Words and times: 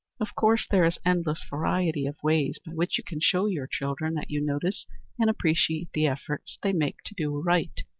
_Of 0.19 0.33
course 0.33 0.65
there 0.67 0.83
is 0.83 0.97
an 1.05 1.17
endless 1.19 1.45
variety 1.47 2.07
of 2.07 2.15
ways 2.23 2.57
by 2.65 2.71
which 2.73 2.97
you 2.97 3.03
can 3.03 3.19
show 3.21 3.45
your 3.45 3.67
children 3.67 4.15
that 4.15 4.31
you 4.31 4.41
notice 4.43 4.87
and 5.19 5.29
appreciate 5.29 5.89
the 5.93 6.07
efforts 6.07 6.57
they 6.63 6.73
make 6.73 7.03
to 7.05 7.13
do 7.13 7.39
right. 7.39 7.81